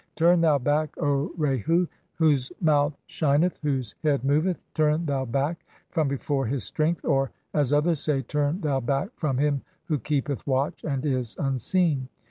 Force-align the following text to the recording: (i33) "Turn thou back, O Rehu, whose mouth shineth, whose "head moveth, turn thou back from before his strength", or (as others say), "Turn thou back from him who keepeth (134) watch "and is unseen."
(i33) 0.01 0.15
"Turn 0.15 0.41
thou 0.41 0.57
back, 0.57 0.97
O 0.97 1.31
Rehu, 1.37 1.87
whose 2.15 2.51
mouth 2.59 2.97
shineth, 3.05 3.59
whose 3.61 3.93
"head 4.01 4.23
moveth, 4.23 4.59
turn 4.73 5.05
thou 5.05 5.25
back 5.25 5.63
from 5.91 6.07
before 6.07 6.47
his 6.47 6.63
strength", 6.63 7.05
or 7.05 7.29
(as 7.53 7.71
others 7.71 7.99
say), 7.99 8.23
"Turn 8.23 8.61
thou 8.61 8.79
back 8.79 9.09
from 9.15 9.37
him 9.37 9.61
who 9.85 9.99
keepeth 9.99 10.47
(134) 10.47 10.51
watch 10.89 10.95
"and 10.95 11.05
is 11.05 11.35
unseen." 11.37 12.09